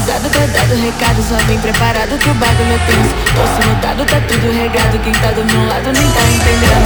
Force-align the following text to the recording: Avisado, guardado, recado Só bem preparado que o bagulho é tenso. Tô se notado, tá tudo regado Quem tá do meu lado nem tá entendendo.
Avisado, 0.00 0.30
guardado, 0.30 0.74
recado 0.76 1.22
Só 1.22 1.36
bem 1.44 1.58
preparado 1.60 2.18
que 2.18 2.30
o 2.30 2.34
bagulho 2.34 2.72
é 2.72 2.78
tenso. 2.86 3.14
Tô 3.34 3.46
se 3.46 3.68
notado, 3.68 4.06
tá 4.06 4.20
tudo 4.26 4.50
regado 4.50 4.98
Quem 5.00 5.12
tá 5.12 5.30
do 5.32 5.44
meu 5.44 5.66
lado 5.66 5.92
nem 5.92 6.10
tá 6.10 6.22
entendendo. 6.22 6.79